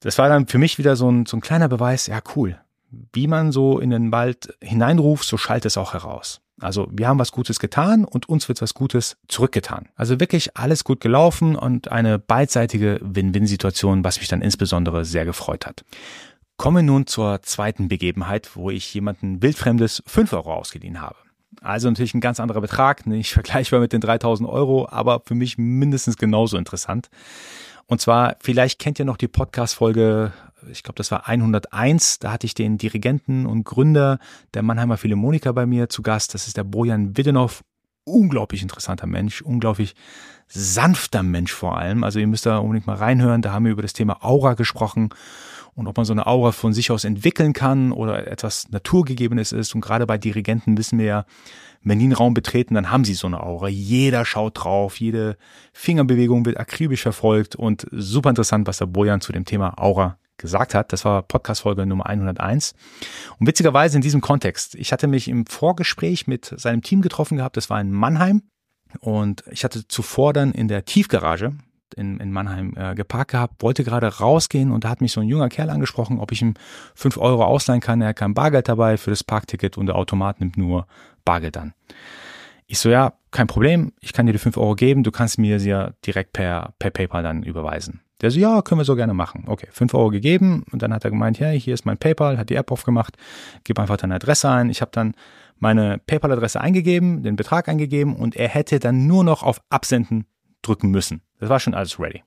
das 0.00 0.18
war 0.18 0.28
dann 0.28 0.48
für 0.48 0.58
mich 0.58 0.78
wieder 0.78 0.96
so 0.96 1.10
ein, 1.10 1.26
so 1.26 1.36
ein 1.36 1.40
kleiner 1.40 1.68
Beweis, 1.68 2.08
ja 2.08 2.20
cool, 2.34 2.58
wie 3.12 3.28
man 3.28 3.52
so 3.52 3.78
in 3.78 3.90
den 3.90 4.10
Wald 4.10 4.56
hineinruft, 4.60 5.26
so 5.26 5.36
schallt 5.36 5.64
es 5.64 5.78
auch 5.78 5.94
heraus. 5.94 6.40
Also 6.60 6.88
wir 6.90 7.08
haben 7.08 7.18
was 7.18 7.32
Gutes 7.32 7.58
getan 7.58 8.04
und 8.04 8.28
uns 8.28 8.48
wird 8.48 8.60
was 8.60 8.74
Gutes 8.74 9.16
zurückgetan. 9.28 9.88
Also 9.96 10.20
wirklich 10.20 10.56
alles 10.56 10.84
gut 10.84 11.00
gelaufen 11.00 11.56
und 11.56 11.90
eine 11.90 12.18
beidseitige 12.18 13.00
Win-Win-Situation, 13.02 14.04
was 14.04 14.18
mich 14.18 14.28
dann 14.28 14.42
insbesondere 14.42 15.04
sehr 15.04 15.24
gefreut 15.24 15.66
hat. 15.66 15.84
Kommen 16.56 16.76
wir 16.76 16.82
nun 16.82 17.06
zur 17.06 17.42
zweiten 17.42 17.88
Begebenheit, 17.88 18.54
wo 18.54 18.70
ich 18.70 18.92
jemanden 18.94 19.42
wildfremdes 19.42 20.02
5 20.06 20.32
Euro 20.32 20.54
ausgeliehen 20.54 21.00
habe. 21.00 21.16
Also 21.60 21.88
natürlich 21.88 22.14
ein 22.14 22.20
ganz 22.20 22.40
anderer 22.40 22.60
Betrag, 22.60 23.06
nicht 23.06 23.32
vergleichbar 23.32 23.80
mit 23.80 23.92
den 23.92 24.00
3000 24.00 24.48
Euro, 24.48 24.88
aber 24.88 25.22
für 25.24 25.34
mich 25.34 25.58
mindestens 25.58 26.16
genauso 26.16 26.56
interessant. 26.56 27.08
Und 27.86 28.00
zwar, 28.00 28.36
vielleicht 28.40 28.78
kennt 28.78 28.98
ihr 28.98 29.04
noch 29.04 29.16
die 29.16 29.28
Podcast-Folge 29.28 30.32
ich 30.70 30.82
glaube, 30.82 30.96
das 30.96 31.10
war 31.10 31.28
101. 31.28 32.18
Da 32.18 32.32
hatte 32.32 32.46
ich 32.46 32.54
den 32.54 32.78
Dirigenten 32.78 33.46
und 33.46 33.64
Gründer 33.64 34.18
der 34.54 34.62
Mannheimer 34.62 34.96
Philharmoniker 34.96 35.52
bei 35.52 35.66
mir 35.66 35.88
zu 35.88 36.02
Gast. 36.02 36.34
Das 36.34 36.46
ist 36.46 36.56
der 36.56 36.64
Bojan 36.64 37.16
Widenov. 37.16 37.62
Unglaublich 38.04 38.62
interessanter 38.62 39.06
Mensch, 39.06 39.42
unglaublich 39.42 39.94
sanfter 40.48 41.22
Mensch 41.22 41.52
vor 41.52 41.78
allem. 41.78 42.04
Also 42.04 42.18
ihr 42.18 42.26
müsst 42.26 42.46
da 42.46 42.58
unbedingt 42.58 42.86
mal 42.86 42.96
reinhören. 42.96 43.42
Da 43.42 43.52
haben 43.52 43.64
wir 43.64 43.72
über 43.72 43.82
das 43.82 43.92
Thema 43.92 44.24
Aura 44.24 44.54
gesprochen 44.54 45.10
und 45.74 45.86
ob 45.86 45.96
man 45.96 46.04
so 46.04 46.12
eine 46.12 46.26
Aura 46.26 46.52
von 46.52 46.72
sich 46.72 46.90
aus 46.90 47.04
entwickeln 47.04 47.52
kann 47.52 47.92
oder 47.92 48.26
etwas 48.26 48.68
Naturgegebenes 48.70 49.52
ist. 49.52 49.74
Und 49.74 49.80
gerade 49.80 50.06
bei 50.06 50.18
Dirigenten 50.18 50.76
wissen 50.76 50.98
wir 50.98 51.06
ja, 51.06 51.24
wenn 51.82 51.98
die 51.98 52.04
einen 52.04 52.12
Raum 52.12 52.34
betreten, 52.34 52.74
dann 52.74 52.90
haben 52.90 53.04
sie 53.04 53.14
so 53.14 53.26
eine 53.26 53.42
Aura. 53.42 53.68
Jeder 53.68 54.24
schaut 54.24 54.62
drauf, 54.62 55.00
jede 55.00 55.36
Fingerbewegung 55.72 56.44
wird 56.44 56.58
akribisch 56.58 57.02
verfolgt 57.02 57.56
und 57.56 57.86
super 57.90 58.30
interessant, 58.30 58.66
was 58.66 58.78
der 58.78 58.86
Bojan 58.86 59.20
zu 59.20 59.32
dem 59.32 59.44
Thema 59.44 59.78
Aura 59.78 60.18
gesagt 60.42 60.74
hat. 60.74 60.92
Das 60.92 61.06
war 61.06 61.22
Podcast-Folge 61.22 61.86
Nummer 61.86 62.04
101. 62.06 62.74
Und 63.38 63.46
witzigerweise 63.46 63.96
in 63.96 64.02
diesem 64.02 64.20
Kontext, 64.20 64.74
ich 64.74 64.92
hatte 64.92 65.06
mich 65.06 65.28
im 65.28 65.46
Vorgespräch 65.46 66.26
mit 66.26 66.52
seinem 66.56 66.82
Team 66.82 67.00
getroffen 67.00 67.38
gehabt, 67.38 67.56
das 67.56 67.70
war 67.70 67.80
in 67.80 67.90
Mannheim. 67.90 68.42
Und 69.00 69.42
ich 69.50 69.64
hatte 69.64 69.88
zuvor 69.88 70.34
dann 70.34 70.52
in 70.52 70.68
der 70.68 70.84
Tiefgarage 70.84 71.54
in, 71.96 72.18
in 72.18 72.32
Mannheim 72.32 72.74
äh, 72.76 72.94
geparkt 72.94 73.32
gehabt, 73.32 73.62
wollte 73.62 73.84
gerade 73.84 74.06
rausgehen 74.06 74.70
und 74.70 74.84
da 74.84 74.90
hat 74.90 75.00
mich 75.00 75.12
so 75.12 75.20
ein 75.20 75.28
junger 75.28 75.48
Kerl 75.48 75.70
angesprochen, 75.70 76.18
ob 76.18 76.32
ich 76.32 76.42
ihm 76.42 76.54
fünf 76.94 77.16
Euro 77.16 77.44
ausleihen 77.44 77.80
kann. 77.80 78.00
Er 78.00 78.08
hat 78.08 78.16
kein 78.16 78.34
Bargeld 78.34 78.68
dabei 78.68 78.96
für 78.96 79.10
das 79.10 79.24
Parkticket 79.24 79.78
und 79.78 79.86
der 79.86 79.96
Automat 79.96 80.40
nimmt 80.40 80.56
nur 80.56 80.86
Bargeld 81.24 81.56
an. 81.56 81.74
Ich 82.66 82.78
so, 82.78 82.88
ja, 82.88 83.12
kein 83.30 83.46
Problem, 83.46 83.92
ich 84.00 84.12
kann 84.12 84.26
dir 84.26 84.32
die 84.32 84.38
fünf 84.38 84.56
Euro 84.56 84.74
geben, 84.74 85.02
du 85.02 85.10
kannst 85.10 85.38
mir 85.38 85.60
sie 85.60 85.70
ja 85.70 85.92
direkt 86.06 86.32
per, 86.32 86.72
per 86.78 86.90
PayPal 86.90 87.22
dann 87.22 87.42
überweisen. 87.42 88.00
Der 88.22 88.30
so, 88.30 88.38
ja, 88.38 88.62
können 88.62 88.80
wir 88.80 88.84
so 88.84 88.96
gerne 88.96 89.14
machen. 89.14 89.44
Okay, 89.46 89.66
5 89.70 89.92
Euro 89.94 90.10
gegeben 90.10 90.64
und 90.70 90.80
dann 90.82 90.94
hat 90.94 91.04
er 91.04 91.10
gemeint, 91.10 91.40
hey, 91.40 91.60
hier 91.60 91.74
ist 91.74 91.84
mein 91.84 91.98
PayPal, 91.98 92.38
hat 92.38 92.48
die 92.50 92.54
App 92.54 92.70
aufgemacht, 92.70 93.16
gib 93.64 93.78
einfach 93.78 93.96
deine 93.96 94.14
Adresse 94.14 94.48
ein. 94.48 94.70
Ich 94.70 94.80
habe 94.80 94.92
dann 94.92 95.14
meine 95.58 95.98
PayPal-Adresse 96.06 96.60
eingegeben, 96.60 97.22
den 97.22 97.36
Betrag 97.36 97.68
eingegeben 97.68 98.16
und 98.16 98.36
er 98.36 98.48
hätte 98.48 98.78
dann 98.78 99.06
nur 99.06 99.24
noch 99.24 99.42
auf 99.42 99.60
Absenden 99.70 100.26
drücken 100.62 100.90
müssen. 100.90 101.22
Das 101.38 101.48
war 101.48 101.60
schon 101.60 101.74
alles 101.74 101.98
ready. 101.98 102.22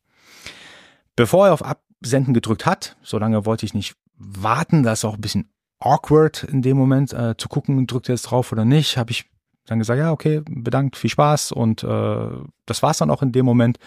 Bevor 1.15 1.47
er 1.47 1.53
auf 1.53 1.63
Absenden 1.63 2.33
gedrückt 2.33 2.65
hat, 2.65 2.97
so 3.01 3.17
lange 3.17 3.45
wollte 3.45 3.65
ich 3.65 3.73
nicht 3.73 3.95
warten, 4.17 4.83
das 4.83 4.99
ist 4.99 5.05
auch 5.05 5.15
ein 5.15 5.21
bisschen 5.21 5.49
awkward 5.79 6.43
in 6.43 6.61
dem 6.61 6.77
Moment 6.77 7.13
äh, 7.13 7.35
zu 7.37 7.47
gucken, 7.49 7.87
drückt 7.87 8.09
er 8.09 8.15
jetzt 8.15 8.23
drauf 8.23 8.51
oder 8.51 8.65
nicht. 8.65 8.97
Habe 8.97 9.11
ich 9.11 9.25
dann 9.65 9.79
gesagt, 9.79 9.99
ja, 9.99 10.11
okay, 10.11 10.41
bedankt, 10.47 10.95
viel 10.95 11.09
Spaß 11.09 11.51
und 11.51 11.83
äh, 11.83 12.29
das 12.65 12.83
war's 12.83 12.97
dann 12.97 13.09
auch 13.09 13.21
in 13.21 13.31
dem 13.31 13.45
Moment. 13.45 13.77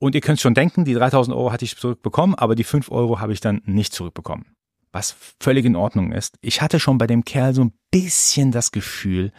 Und 0.00 0.14
ihr 0.14 0.22
könnt 0.22 0.40
schon 0.40 0.54
denken, 0.54 0.86
die 0.86 0.94
3000 0.94 1.36
Euro 1.36 1.52
hatte 1.52 1.66
ich 1.66 1.76
zurückbekommen, 1.76 2.34
aber 2.34 2.54
die 2.54 2.64
5 2.64 2.90
Euro 2.90 3.20
habe 3.20 3.34
ich 3.34 3.40
dann 3.40 3.60
nicht 3.66 3.92
zurückbekommen. 3.92 4.46
Was 4.92 5.14
völlig 5.38 5.66
in 5.66 5.76
Ordnung 5.76 6.10
ist. 6.10 6.36
Ich 6.40 6.62
hatte 6.62 6.80
schon 6.80 6.96
bei 6.96 7.06
dem 7.06 7.24
Kerl 7.24 7.54
so 7.54 7.62
ein 7.62 7.74
bisschen 7.90 8.50
das 8.50 8.72
Gefühl, 8.72 9.30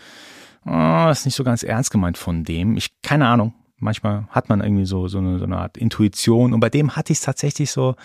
oh, 0.65 1.09
ist 1.09 1.25
nicht 1.25 1.35
so 1.35 1.43
ganz 1.43 1.63
ernst 1.63 1.89
gemeint 1.89 2.17
von 2.17 2.43
dem. 2.43 2.77
Ich, 2.77 3.01
keine 3.01 3.27
Ahnung. 3.27 3.55
Manchmal 3.77 4.27
hat 4.29 4.49
man 4.49 4.61
irgendwie 4.61 4.85
so, 4.85 5.07
so, 5.07 5.17
eine, 5.17 5.39
so 5.39 5.45
eine 5.45 5.57
Art 5.57 5.77
Intuition. 5.77 6.53
Und 6.53 6.59
bei 6.59 6.69
dem 6.69 6.95
hatte 6.95 7.11
ich 7.11 7.17
es 7.17 7.25
tatsächlich 7.25 7.71
so, 7.71 7.95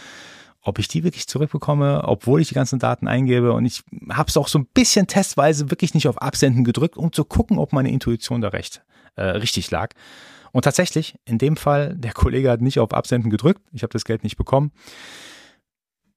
ob 0.63 0.79
ich 0.79 0.89
die 0.89 1.05
wirklich 1.05 1.29
zurückbekomme, 1.29 2.05
obwohl 2.05 2.41
ich 2.41 2.49
die 2.49 2.55
ganzen 2.55 2.79
Daten 2.79 3.07
eingebe. 3.07 3.53
Und 3.53 3.67
ich 3.67 3.85
habe 4.09 4.31
es 4.31 4.37
auch 4.39 4.49
so 4.49 4.59
ein 4.59 4.67
bisschen 4.73 5.07
testweise 5.07 5.71
wirklich 5.71 5.93
nicht 5.93 6.09
auf 6.09 6.23
Absenden 6.23 6.65
gedrückt, 6.65 6.97
um 6.97 7.13
zu 7.13 7.27
gucken, 7.27 7.59
ob 7.59 7.75
meine 7.75 7.91
Intuition 7.91 8.41
da 8.41 8.49
recht 8.49 8.83
äh, 9.17 9.25
richtig 9.25 9.71
lag. 9.71 9.93
Und 10.57 10.63
tatsächlich, 10.63 11.17
in 11.27 11.37
dem 11.37 11.55
Fall, 11.55 11.95
der 11.99 12.15
Kollege 12.15 12.51
hat 12.51 12.63
nicht 12.63 12.79
auf 12.79 12.95
Absenden 12.95 13.31
gedrückt. 13.31 13.61
Ich 13.73 13.83
habe 13.83 13.93
das 13.93 14.07
Geld 14.07 14.25
nicht 14.25 14.39
bekommen. 14.39 14.73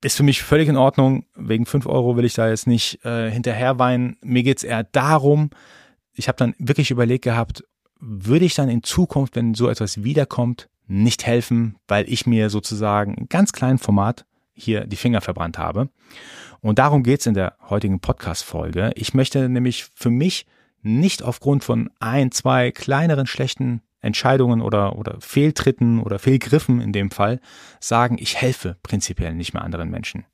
Ist 0.01 0.15
für 0.15 0.23
mich 0.23 0.41
völlig 0.41 0.69
in 0.69 0.77
Ordnung. 0.77 1.25
Wegen 1.35 1.65
fünf 1.65 1.85
Euro 1.85 2.15
will 2.15 2.23
ich 2.23 2.35
da 2.35 2.47
jetzt 2.47 2.65
nicht 2.65 3.03
äh, 3.03 3.29
hinterher 3.29 3.79
weinen. 3.79 4.15
Mir 4.21 4.43
geht's 4.43 4.63
eher 4.63 4.85
darum, 4.85 5.49
ich 6.13 6.29
habe 6.29 6.37
dann 6.37 6.55
wirklich 6.57 6.89
überlegt 6.89 7.25
gehabt, 7.25 7.65
würde 7.99 8.45
ich 8.45 8.55
dann 8.55 8.69
in 8.69 8.81
Zukunft, 8.81 9.35
wenn 9.35 9.55
so 9.55 9.67
etwas 9.67 10.05
wiederkommt, 10.05 10.69
nicht 10.87 11.25
helfen, 11.25 11.75
weil 11.89 12.05
ich 12.07 12.25
mir 12.25 12.49
sozusagen 12.49 13.15
in 13.15 13.27
ganz 13.27 13.51
kleinen 13.51 13.77
Format 13.77 14.25
hier 14.53 14.85
die 14.85 14.95
Finger 14.95 15.19
verbrannt 15.19 15.57
habe. 15.57 15.89
Und 16.61 16.79
darum 16.79 17.03
geht's 17.03 17.25
in 17.25 17.33
der 17.33 17.57
heutigen 17.69 17.99
Podcast-Folge. 17.99 18.91
Ich 18.95 19.13
möchte 19.13 19.49
nämlich 19.49 19.87
für 19.95 20.11
mich 20.11 20.45
nicht 20.81 21.23
aufgrund 21.23 21.65
von 21.65 21.89
ein, 21.99 22.31
zwei 22.31 22.71
kleineren 22.71 23.27
schlechten 23.27 23.81
Entscheidungen 24.01 24.61
oder, 24.61 24.97
oder 24.97 25.17
Fehltritten 25.19 26.01
oder 26.01 26.19
Fehlgriffen 26.19 26.81
in 26.81 26.93
dem 26.93 27.11
Fall 27.11 27.39
sagen, 27.79 28.17
ich 28.19 28.37
helfe 28.37 28.77
prinzipiell 28.83 29.33
nicht 29.33 29.53
mehr 29.53 29.63
anderen 29.63 29.89
Menschen. 29.89 30.25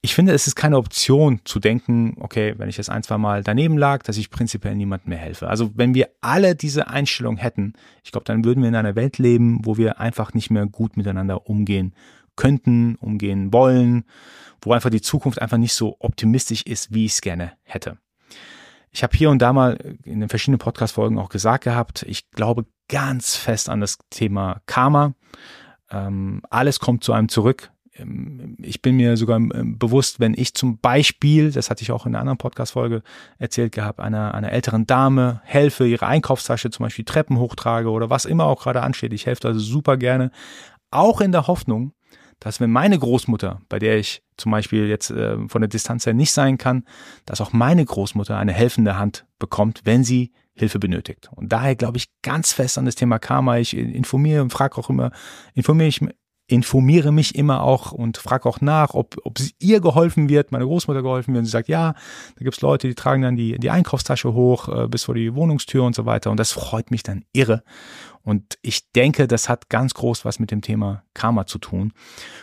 Ich 0.00 0.14
finde, 0.14 0.32
es 0.32 0.46
ist 0.46 0.54
keine 0.54 0.76
Option 0.76 1.40
zu 1.44 1.58
denken, 1.58 2.14
okay, 2.20 2.54
wenn 2.56 2.68
ich 2.68 2.76
das 2.76 2.88
ein, 2.88 3.02
zwei 3.02 3.18
Mal 3.18 3.42
daneben 3.42 3.76
lag, 3.76 4.04
dass 4.04 4.16
ich 4.16 4.30
prinzipiell 4.30 4.76
niemandem 4.76 5.10
mehr 5.10 5.18
helfe. 5.18 5.48
Also 5.48 5.72
wenn 5.74 5.92
wir 5.92 6.08
alle 6.20 6.54
diese 6.54 6.88
Einstellung 6.88 7.36
hätten, 7.36 7.72
ich 8.04 8.12
glaube, 8.12 8.24
dann 8.24 8.44
würden 8.44 8.62
wir 8.62 8.68
in 8.68 8.76
einer 8.76 8.94
Welt 8.94 9.18
leben, 9.18 9.58
wo 9.64 9.76
wir 9.76 9.98
einfach 9.98 10.34
nicht 10.34 10.50
mehr 10.50 10.66
gut 10.66 10.96
miteinander 10.96 11.48
umgehen 11.48 11.94
könnten, 12.36 12.94
umgehen 13.00 13.52
wollen, 13.52 14.04
wo 14.62 14.72
einfach 14.72 14.90
die 14.90 15.00
Zukunft 15.00 15.42
einfach 15.42 15.58
nicht 15.58 15.74
so 15.74 15.96
optimistisch 15.98 16.62
ist, 16.62 16.94
wie 16.94 17.04
ich 17.04 17.12
es 17.12 17.20
gerne 17.20 17.52
hätte. 17.64 17.98
Ich 18.90 19.02
habe 19.02 19.16
hier 19.16 19.30
und 19.30 19.40
da 19.40 19.52
mal 19.52 19.74
in 20.04 20.20
den 20.20 20.28
verschiedenen 20.28 20.58
Podcast-Folgen 20.58 21.18
auch 21.18 21.28
gesagt 21.28 21.64
gehabt, 21.64 22.04
ich 22.08 22.30
glaube 22.30 22.66
ganz 22.88 23.36
fest 23.36 23.68
an 23.68 23.80
das 23.80 23.98
Thema 24.10 24.62
Karma. 24.66 25.14
Ähm, 25.90 26.42
alles 26.50 26.80
kommt 26.80 27.04
zu 27.04 27.12
einem 27.12 27.28
zurück. 27.28 27.70
Ähm, 27.94 28.56
ich 28.60 28.82
bin 28.82 28.96
mir 28.96 29.16
sogar 29.16 29.38
ähm, 29.38 29.78
bewusst, 29.78 30.20
wenn 30.20 30.34
ich 30.34 30.54
zum 30.54 30.78
Beispiel, 30.78 31.50
das 31.50 31.70
hatte 31.70 31.82
ich 31.82 31.92
auch 31.92 32.06
in 32.06 32.14
einer 32.14 32.20
anderen 32.20 32.38
Podcast-Folge 32.38 33.02
erzählt 33.38 33.72
gehabt, 33.72 34.00
einer, 34.00 34.34
einer 34.34 34.52
älteren 34.52 34.86
Dame 34.86 35.40
helfe, 35.44 35.86
ihre 35.86 36.06
Einkaufstasche 36.06 36.70
zum 36.70 36.84
Beispiel 36.84 37.04
Treppen 37.04 37.38
hochtrage 37.38 37.90
oder 37.90 38.10
was 38.10 38.24
immer 38.24 38.44
auch 38.44 38.62
gerade 38.62 38.82
ansteht. 38.82 39.12
Ich 39.12 39.26
helfe 39.26 39.48
also 39.48 39.60
super 39.60 39.96
gerne. 39.96 40.30
Auch 40.90 41.20
in 41.20 41.32
der 41.32 41.46
Hoffnung, 41.46 41.92
dass 42.40 42.60
wenn 42.60 42.70
meine 42.70 42.98
Großmutter, 42.98 43.60
bei 43.68 43.78
der 43.78 43.98
ich 43.98 44.22
zum 44.36 44.52
Beispiel 44.52 44.86
jetzt 44.86 45.10
äh, 45.10 45.36
von 45.48 45.60
der 45.60 45.68
Distanz 45.68 46.06
her 46.06 46.14
nicht 46.14 46.32
sein 46.32 46.58
kann, 46.58 46.84
dass 47.26 47.40
auch 47.40 47.52
meine 47.52 47.84
Großmutter 47.84 48.36
eine 48.36 48.52
helfende 48.52 48.96
Hand 48.96 49.26
bekommt, 49.38 49.82
wenn 49.84 50.04
sie 50.04 50.32
Hilfe 50.54 50.78
benötigt. 50.78 51.30
Und 51.34 51.52
daher 51.52 51.76
glaube 51.76 51.98
ich 51.98 52.08
ganz 52.22 52.52
fest 52.52 52.78
an 52.78 52.84
das 52.84 52.96
Thema 52.96 53.18
Karma. 53.18 53.58
Ich 53.58 53.76
informiere 53.76 54.42
und 54.42 54.50
frage 54.50 54.76
auch 54.76 54.90
immer, 54.90 55.12
informiere 55.54 55.88
ich 55.88 56.00
informiere 56.48 57.12
mich 57.12 57.34
immer 57.34 57.62
auch 57.62 57.92
und 57.92 58.16
frage 58.16 58.48
auch 58.48 58.60
nach, 58.62 58.94
ob, 58.94 59.16
ob 59.22 59.38
ihr 59.58 59.80
geholfen 59.80 60.30
wird, 60.30 60.50
meine 60.50 60.64
Großmutter 60.64 61.02
geholfen 61.02 61.34
wird. 61.34 61.42
Und 61.42 61.44
sie 61.44 61.50
sagt, 61.50 61.68
ja, 61.68 61.92
da 61.92 62.44
gibt's 62.44 62.62
Leute, 62.62 62.88
die 62.88 62.94
tragen 62.94 63.22
dann 63.22 63.36
die, 63.36 63.58
die 63.58 63.70
Einkaufstasche 63.70 64.32
hoch 64.32 64.68
äh, 64.68 64.88
bis 64.88 65.04
vor 65.04 65.14
die 65.14 65.34
Wohnungstür 65.34 65.84
und 65.84 65.94
so 65.94 66.06
weiter. 66.06 66.30
Und 66.30 66.40
das 66.40 66.52
freut 66.52 66.90
mich 66.90 67.02
dann 67.02 67.24
irre. 67.34 67.62
Und 68.22 68.58
ich 68.62 68.90
denke, 68.92 69.28
das 69.28 69.48
hat 69.48 69.68
ganz 69.68 69.92
groß 69.92 70.24
was 70.24 70.38
mit 70.38 70.50
dem 70.50 70.62
Thema 70.62 71.04
Karma 71.12 71.46
zu 71.46 71.58
tun. 71.58 71.92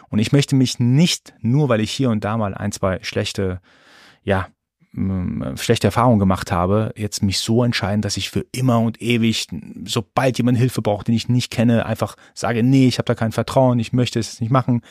Und 0.09 0.19
ich 0.19 0.31
möchte 0.31 0.55
mich 0.55 0.79
nicht, 0.79 1.33
nur 1.41 1.67
weil 1.67 1.81
ich 1.81 1.91
hier 1.91 2.11
und 2.11 2.23
da 2.23 2.37
mal 2.37 2.53
ein, 2.53 2.71
zwei 2.71 2.99
schlechte, 3.01 3.59
ja, 4.23 4.47
schlechte 5.55 5.87
Erfahrungen 5.87 6.19
gemacht 6.19 6.51
habe, 6.51 6.93
jetzt 6.95 7.21
mich 7.21 7.39
so 7.39 7.63
entscheiden, 7.63 8.01
dass 8.01 8.17
ich 8.17 8.29
für 8.29 8.45
immer 8.51 8.79
und 8.79 9.01
ewig, 9.01 9.47
sobald 9.85 10.37
jemand 10.37 10.57
Hilfe 10.57 10.81
braucht, 10.81 11.07
den 11.07 11.15
ich 11.15 11.27
nicht 11.27 11.51
kenne, 11.51 11.85
einfach 11.85 12.15
sage, 12.33 12.63
nee, 12.63 12.87
ich 12.87 12.97
habe 12.97 13.05
da 13.05 13.15
kein 13.15 13.31
Vertrauen, 13.31 13.79
ich 13.79 13.93
möchte 13.93 14.19
es 14.19 14.39
nicht 14.39 14.51
machen. 14.51 14.81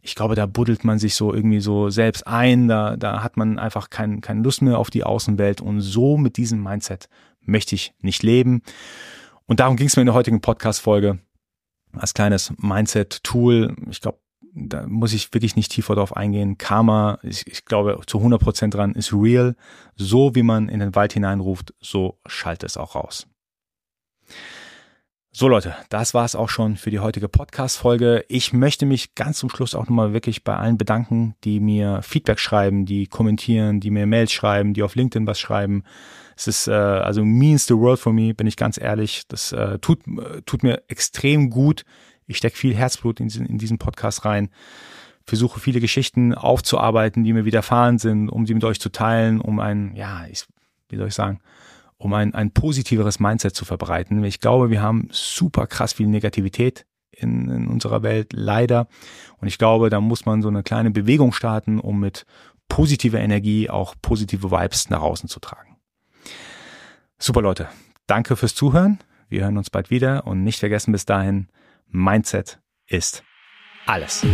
Ich 0.00 0.14
glaube, 0.14 0.34
da 0.34 0.46
buddelt 0.46 0.84
man 0.84 0.98
sich 0.98 1.14
so 1.14 1.32
irgendwie 1.32 1.60
so 1.60 1.90
selbst 1.90 2.26
ein, 2.26 2.68
da, 2.68 2.96
da 2.96 3.22
hat 3.22 3.36
man 3.36 3.58
einfach 3.58 3.90
kein, 3.90 4.20
keine 4.20 4.42
Lust 4.42 4.62
mehr 4.62 4.78
auf 4.78 4.90
die 4.90 5.04
Außenwelt 5.04 5.60
und 5.60 5.80
so 5.80 6.16
mit 6.16 6.36
diesem 6.36 6.62
Mindset 6.62 7.08
möchte 7.40 7.74
ich 7.74 7.94
nicht 8.00 8.22
leben. 8.22 8.62
Und 9.46 9.60
darum 9.60 9.76
ging 9.76 9.88
es 9.88 9.96
mir 9.96 10.02
in 10.02 10.06
der 10.06 10.14
heutigen 10.14 10.40
Podcast-Folge 10.40 11.18
als 11.92 12.14
kleines 12.14 12.52
Mindset-Tool. 12.58 13.76
Ich 13.90 14.00
glaube, 14.00 14.18
da 14.54 14.86
muss 14.86 15.12
ich 15.12 15.32
wirklich 15.32 15.56
nicht 15.56 15.72
tiefer 15.72 15.94
drauf 15.94 16.16
eingehen. 16.16 16.58
Karma, 16.58 17.18
ich, 17.22 17.46
ich 17.46 17.64
glaube 17.64 17.98
zu 18.06 18.18
100 18.18 18.40
Prozent 18.40 18.74
dran, 18.74 18.94
ist 18.94 19.12
real. 19.12 19.56
So 19.96 20.34
wie 20.34 20.42
man 20.42 20.68
in 20.68 20.80
den 20.80 20.94
Wald 20.94 21.12
hineinruft, 21.12 21.74
so 21.80 22.18
schallt 22.26 22.62
es 22.62 22.76
auch 22.76 22.94
raus. 22.94 23.26
So 25.34 25.48
Leute, 25.48 25.74
das 25.88 26.12
war 26.12 26.26
es 26.26 26.36
auch 26.36 26.50
schon 26.50 26.76
für 26.76 26.90
die 26.90 27.00
heutige 27.00 27.26
Podcast-Folge. 27.26 28.26
Ich 28.28 28.52
möchte 28.52 28.84
mich 28.84 29.14
ganz 29.14 29.38
zum 29.38 29.48
Schluss 29.48 29.74
auch 29.74 29.84
nochmal 29.84 30.12
wirklich 30.12 30.44
bei 30.44 30.54
allen 30.54 30.76
bedanken, 30.76 31.34
die 31.42 31.58
mir 31.58 32.02
Feedback 32.02 32.38
schreiben, 32.38 32.84
die 32.84 33.06
kommentieren, 33.06 33.80
die 33.80 33.90
mir 33.90 34.06
Mails 34.06 34.30
schreiben, 34.30 34.74
die 34.74 34.82
auf 34.82 34.94
LinkedIn 34.94 35.26
was 35.26 35.40
schreiben. 35.40 35.84
Es 36.36 36.48
ist 36.48 36.68
äh, 36.68 36.72
also 36.72 37.24
means 37.24 37.66
the 37.66 37.78
world 37.78 37.98
for 37.98 38.12
me, 38.12 38.34
bin 38.34 38.46
ich 38.46 38.58
ganz 38.58 38.78
ehrlich. 38.78 39.22
Das 39.28 39.52
äh, 39.52 39.78
tut, 39.78 40.06
äh, 40.06 40.42
tut 40.42 40.62
mir 40.62 40.82
extrem 40.88 41.48
gut, 41.48 41.86
ich 42.32 42.38
stecke 42.38 42.56
viel 42.56 42.74
Herzblut 42.74 43.20
in 43.20 43.28
diesen, 43.28 43.46
in 43.46 43.58
diesen 43.58 43.78
Podcast 43.78 44.24
rein, 44.24 44.50
versuche 45.24 45.60
viele 45.60 45.80
Geschichten 45.80 46.34
aufzuarbeiten, 46.34 47.24
die 47.24 47.32
mir 47.32 47.44
widerfahren 47.44 47.98
sind, 47.98 48.28
um 48.28 48.46
sie 48.46 48.54
mit 48.54 48.64
euch 48.64 48.80
zu 48.80 48.90
teilen, 48.90 49.40
um 49.40 49.60
ein, 49.60 49.94
ja, 49.94 50.26
ich, 50.26 50.44
wie 50.88 50.96
soll 50.96 51.08
ich 51.08 51.14
sagen, 51.14 51.40
um 51.96 52.12
ein, 52.14 52.34
ein 52.34 52.50
positiveres 52.50 53.20
Mindset 53.20 53.54
zu 53.54 53.64
verbreiten. 53.64 54.24
Ich 54.24 54.40
glaube, 54.40 54.70
wir 54.70 54.82
haben 54.82 55.08
super 55.12 55.66
krass 55.68 55.92
viel 55.92 56.08
Negativität 56.08 56.84
in, 57.12 57.48
in 57.48 57.68
unserer 57.68 58.02
Welt, 58.02 58.32
leider. 58.32 58.88
Und 59.38 59.46
ich 59.46 59.58
glaube, 59.58 59.90
da 59.90 60.00
muss 60.00 60.26
man 60.26 60.42
so 60.42 60.48
eine 60.48 60.64
kleine 60.64 60.90
Bewegung 60.90 61.32
starten, 61.32 61.78
um 61.78 62.00
mit 62.00 62.26
positiver 62.68 63.20
Energie 63.20 63.70
auch 63.70 63.94
positive 64.02 64.50
Vibes 64.50 64.90
nach 64.90 65.02
außen 65.02 65.28
zu 65.28 65.38
tragen. 65.38 65.76
Super 67.18 67.42
Leute, 67.42 67.68
danke 68.06 68.34
fürs 68.34 68.54
Zuhören. 68.54 68.98
Wir 69.28 69.44
hören 69.44 69.56
uns 69.56 69.70
bald 69.70 69.90
wieder 69.90 70.26
und 70.26 70.42
nicht 70.42 70.58
vergessen 70.58 70.92
bis 70.92 71.06
dahin, 71.06 71.48
Mindset 71.94 72.58
ist 72.86 73.22
alles. 73.84 74.24